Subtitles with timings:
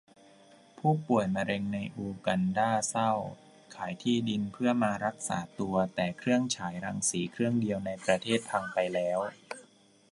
[0.79, 3.11] ผู้ป่วยมะเร็งในอูกันดาเศร้า
[3.75, 9.19] ขายที่ดินเพื่อมารักษาตัว แต่เครื่องฉายรังสีเครื่องเดียวในประเทศพังไปแล้ว